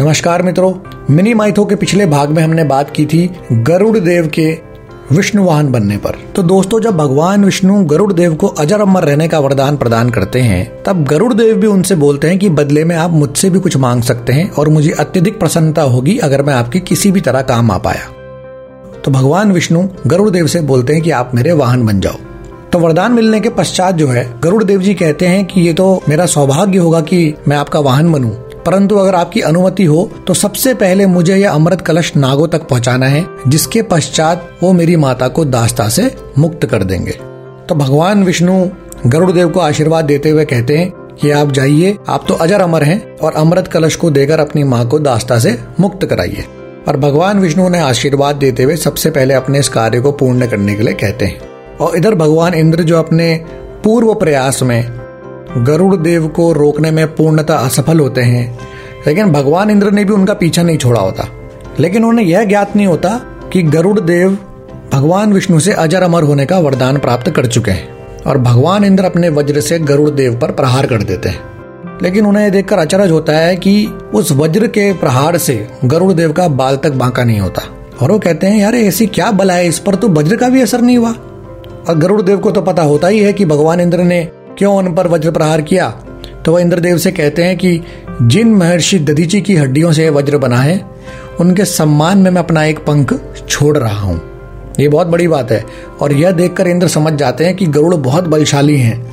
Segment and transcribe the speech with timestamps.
[0.00, 0.74] नमस्कार मित्रों,
[1.10, 4.58] mini mytho के पिछले भाग में हमने बात की थी गरुड़ देव के
[5.12, 9.28] विष्णु वाहन बनने पर। तो दोस्तों, जब भगवान विष्णु गरुड़ देव को अजर अमर रहने
[9.28, 12.96] का वरदान प्रदान करते हैं, तब गरुड़ देव भी उनसे बोलते हैं कि बदले में
[12.96, 16.80] आप मुझसे भी कुछ मांग सकते हैं और मुझे अत्यधिक प्रसन्नता होगी अगर मैं आपकी
[16.80, 18.08] किसी भी तरह काम आ पाया।
[19.04, 22.16] तो भगवान विष्णु गरुड़ देव से बोलते हैं कि आप मेरे वाहन बन जाओ।
[22.72, 26.02] तो वरदान मिलने के पश्चात जो है, गरुड़ देव जी कहते हैं कि ये तो
[26.08, 28.30] मेरा सौभाग्य होगा कि मैं आपका वाहन बनूं।
[28.68, 33.06] परंतु अगर आपकी अनुमति हो तो सबसे पहले मुझे यह अमृत कलश नागो तक पहुंचाना
[33.06, 37.10] है, जिसके पश्चात वो मेरी माता को दास्ता से मुक्त कर देंगे।
[37.68, 38.66] तो भगवान विष्णु
[39.06, 42.82] गरुड़ देव को आशीर्वाद देते हुए कहते हैं कि आप जाइए, आप तो अजर अमर
[42.82, 46.44] हैं, और अमृत कलश को देकर अपनी माँ को दास्ता से मुक्त कराइए।
[46.88, 50.74] और भगवान विष्णु ने आशीर्वाद देते हुए सबसे पहले अपने इस कार्य को पूर्ण करने
[50.74, 53.34] के लिए कहते हैं। और इधर भगवान इंद्र जो अपने
[53.84, 55.07] पूर्व प्रयास में
[55.56, 58.58] गरुड़ देव को रोकने में पूर्णतः असफल होते हैं।
[59.06, 61.28] लेकिन भगवान इंद्र ने भी उनका पीछा नहीं छोड़ा होता।
[61.80, 63.20] लेकिन उन्हें यह ज्ञात नहीं होता
[63.52, 64.38] कि गरुड़ देव
[64.92, 67.88] भगवान विष्णु से अजर अमर होने का वरदान प्राप्त कर चुके हैं
[68.26, 71.40] और भगवान इंद्र अपने वज्र से गरुड़ देव पर प्रहार कर देते हैं।
[72.02, 76.32] लेकिन उन्हें यह देखकर अचरज होता है कि उस वज्र के प्रहार से गरुड़ देव
[76.32, 77.62] का बाल तक बांका नहीं होता।
[78.02, 79.94] और वो कहते हैं, यार, ऐसी क्या बला है इस पर?
[79.94, 81.10] तो वज्र का भी असर नहीं हुआ?
[81.88, 84.28] और गरुड़ देव को तो पता होता ही है कि भगवान इंद्र ने
[84.58, 85.90] क्यों उन पर वज्र प्रहार किया?
[86.44, 87.80] तो वह इंद्रदेव से कहते हैं कि
[88.22, 90.84] जिन महर्षि ददीची की हड्डियों से वज्र बना है,
[91.40, 94.20] उनके सम्मान में मैं अपना एक पंख छोड़ रहा हूँ।
[94.80, 95.64] ये बहुत बड़ी बात है।
[96.00, 99.12] और यह देखकर इंद्र समझ जाते हैं कि गरुड़ बहुत बलशाली हैं।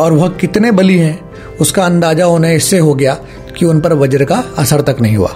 [0.00, 1.30] और वह कितने बली हैं,
[1.60, 3.18] उसका अंदाज़ा उन्हें इससे हो गया
[3.58, 5.30] कि उन पर वज्र का असर तक नहीं हुआ।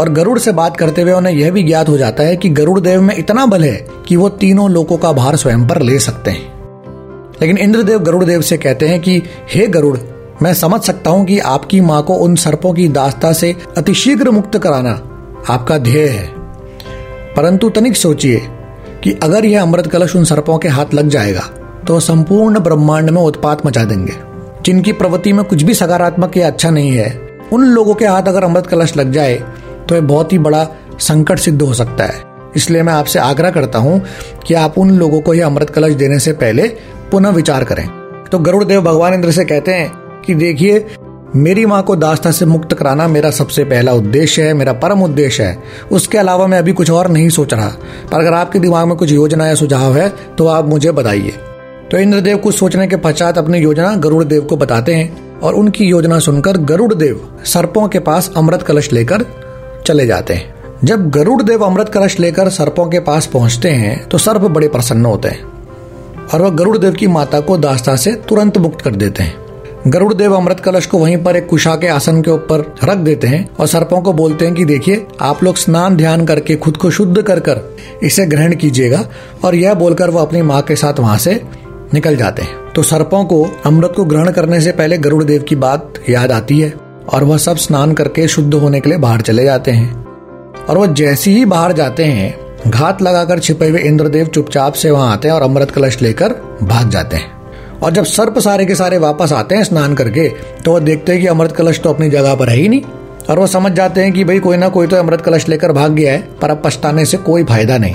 [0.00, 2.80] और गरुड़ से बात करते हुए उन्हें यह भी ज्ञात हो जाता है कि गरुड़
[2.80, 6.30] देव में इतना बल है कि वो तीनों लोगों का भार स्वयं पर ले सकते
[6.30, 6.57] हैं।
[7.40, 9.22] लेकिन इंद्रदेव गरुड़ देव से कहते हैं कि,
[9.54, 9.98] हे गरुड़,
[10.42, 14.58] मैं समझ सकता हूँ कि आपकी माँ को उन सर्पों की दास्ता से अतिशीघ्र मुक्त
[14.58, 14.90] कराना
[15.48, 16.26] आपका ध्येय है।
[17.36, 18.40] परंतु तनिक सोचिए
[19.02, 21.42] कि अगर यह अमृत कलश उन सर्पों के हाथ लग जाएगा
[21.86, 24.12] तो संपूर्ण ब्रह्मांड में उत्पात मचा देंगे।
[24.64, 27.10] जिनकी प्रवृत्ति में कुछ भी सकारात्मक या अच्छा नहीं है,
[27.52, 29.34] उन लोगों के हाथ अगर अमृत कलश लग जाए
[29.88, 30.66] तो यह बहुत ही बड़ा
[31.00, 32.22] संकट सिद्ध हो सकता है।
[32.56, 34.00] इसलिए मैं आपसे आग्रह करता हूँ
[34.46, 36.68] कि आप उन लोगों को यह अमृत कलश देने से पहले
[37.10, 37.86] पुनः विचार करें।
[38.32, 39.92] तो गरुड़ देव भगवान इंद्र से कहते हैं
[40.26, 40.86] कि देखिए,
[41.36, 45.42] मेरी माँ को दास्ता से मुक्त कराना मेरा सबसे पहला उद्देश्य है, मेरा परम उद्देश्य
[45.42, 45.58] है।
[45.92, 47.68] उसके अलावा मैं अभी कुछ और नहीं सोच रहा।
[48.12, 50.08] पर अगर आपके दिमाग में कुछ योजना या सुझाव है
[50.38, 51.32] तो आप मुझे बताइए।
[51.90, 55.84] तो इंद्रदेव कुछ सोचने के पश्चात अपनी योजना गरुड़ देव को बताते हैं और उनकी
[55.84, 59.24] योजना सुनकर गरुड़ देव सर्पों के पास अमृत कलश लेकर
[59.86, 60.54] चले जाते हैं।
[60.84, 65.04] जब गरुड़ देव अमृत कलश लेकर सर्पों के पास पहुँचते हैं तो सर्प बड़े प्रसन्न
[65.06, 65.47] होते हैं।
[66.34, 69.48] और वह गरुड़ देव की माता को दास्ता से तुरंत मुक्त कर देते हैं।
[69.86, 73.26] गरुड़ देव अमृत कलश को वहीं पर एक कुशा के आसन के ऊपर रख देते
[73.26, 76.90] हैं और सर्पों को बोलते हैं कि देखिए, आप लोग स्नान ध्यान करके खुद को
[76.90, 77.60] शुद्ध कर कर
[78.02, 79.08] इसे ग्रहण कीजिएगा
[79.44, 81.42] और यह बोलकर वो अपनी माँ के साथ वहाँ से
[81.94, 85.56] निकल जाते हैं। तो सर्पों को अमृत को ग्रहण करने से पहले गरुड़ देव की
[85.56, 86.72] बात याद आती है
[87.12, 90.06] और वह सब स्नान करके शुद्ध होने के लिए बाहर चले जाते हैं।
[90.68, 95.12] और वह जैसे ही बाहर जाते हैं घात लगाकर छिपे हुए इंद्रदेव चुपचाप से वहाँ
[95.12, 96.32] आते हैं और अमृत कलश लेकर
[96.62, 97.30] भाग जाते हैं।
[97.82, 100.28] और जब सर्प सारे के सारे वापस आते हैं स्नान करके
[100.64, 102.82] तो वो देखते हैं कि अमृत कलश तो अपनी जगह पर है ही नहीं।
[103.30, 105.92] और वो समझ जाते हैं कि भाई कोई ना कोई तो अमृत कलश लेकर भाग
[105.92, 107.94] गया है, पर अब पछताने से कोई फ़ायदा नहीं।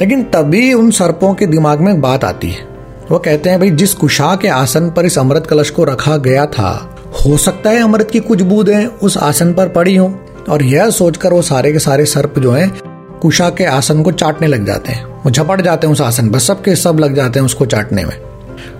[0.00, 2.66] लेकिन तभी उन सर्पों के दिमाग में बात आती है।
[3.10, 6.46] वो कहते हैं, भाई, जिस कुशा के आसन पर इस अमृत कलश को रखा गया
[6.46, 10.90] था, हो सकता है अमृत की कुछ बूंदें उस आसन पर पड़ी हो। और यह
[10.90, 12.91] सोचकर वो सारे के सारे सर्प जो हैं
[13.22, 16.38] कुशा के आसन को चाटने लग जाते हैं। वो झपट जाते हैं उस आसन पर,
[16.38, 18.16] सबके सब लग जाते हैं उसको चाटने में।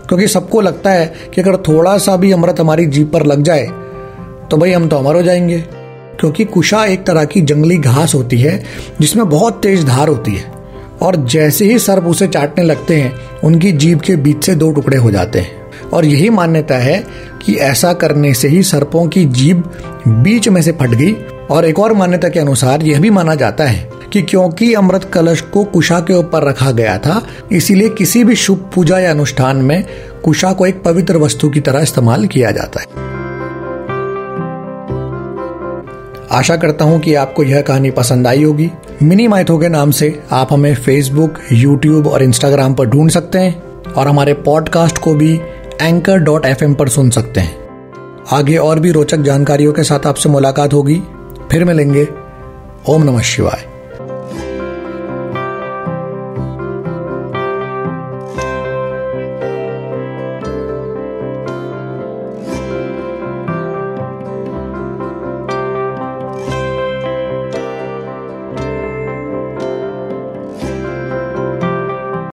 [0.09, 3.67] क्योंकि सबको लगता है कि अगर थोड़ा सा भी अमृत हमारी जीप पर लग जाए
[4.51, 5.59] तो भाई हम तो अमर हो जाएँगे।
[6.21, 8.65] क्योंकि कुशा एक तरह की जंगली घास होती है,
[9.01, 10.53] जिसमें बहुत तेज धार होती है।
[11.03, 13.13] और जैसे ही सर्प उसे चाटने लगते हैं,
[13.45, 15.51] उनकी जीभ के बीच से दो टुकड़े हो जाते हैं।
[15.93, 17.05] और यही मान्यता है
[17.47, 19.71] कि ऐसा करने से ही सर्पों की जीभ
[20.09, 21.17] बीच में से फट गई।
[21.51, 25.41] और एक और मान्यता के अनुसार यह भी माना जाता है कि क्योंकि अमृत कलश
[25.41, 29.85] को कुशा के ऊपर रखा गया था, इसीलिए किसी भी शुभ पूजा या अनुष्ठान में
[30.25, 32.87] कुशा को एक पवित्र वस्तु की तरह इस्तेमाल किया जाता है।
[36.33, 38.71] आशा करता हूँ कि आपको यह कहानी पसंद आई होगी।
[39.03, 43.63] मिनी माइथो के नाम से आप हमें फेसबुक यूट्यूब और इंस्टाग्राम पर ढूंढ सकते हैं
[43.93, 45.41] और हमारे पॉडकास्ट को भी
[45.83, 47.63] एंकर डॉट एफएम पर सुन सकते हैं।
[48.33, 51.03] आगे और भी रोचक जानकारियों के साथ आपसे मुलाकात होगी।
[51.51, 52.09] फिर मिलेंगे।
[52.89, 53.72] ओम नमः शिवाय।